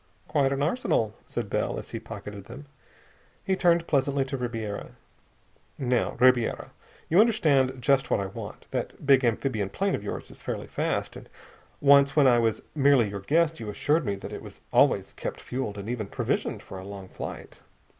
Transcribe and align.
"Quite 0.27 0.51
an 0.51 0.63
arsenal," 0.63 1.13
said 1.27 1.47
Bell 1.47 1.77
as 1.77 1.91
he 1.91 1.99
pocketed 1.99 2.45
them. 2.45 2.65
He 3.43 3.55
turned 3.55 3.85
pleasantly 3.85 4.25
to 4.25 4.35
Ribiera. 4.35 4.93
"Now, 5.77 6.17
Ribiera, 6.19 6.71
you 7.07 7.19
understand 7.21 7.77
just 7.79 8.09
what 8.09 8.19
I 8.19 8.25
want. 8.25 8.65
That 8.71 9.05
big 9.05 9.23
amphibian 9.23 9.69
plane 9.69 9.93
of 9.93 10.03
yours 10.03 10.31
is 10.31 10.41
fairly 10.41 10.65
fast, 10.65 11.15
and 11.15 11.29
once 11.81 12.15
when 12.15 12.25
I 12.25 12.39
was 12.39 12.63
merely 12.73 13.09
your 13.09 13.19
guest 13.19 13.59
you 13.59 13.69
assured 13.69 14.03
me 14.03 14.15
that 14.15 14.33
it 14.33 14.41
was 14.41 14.61
always 14.73 15.13
kept 15.13 15.39
fueled 15.39 15.77
and 15.77 15.87
even 15.87 16.07
provisioned 16.07 16.63
for 16.63 16.79
a 16.79 16.83
long 16.83 17.07
flight. 17.07 17.59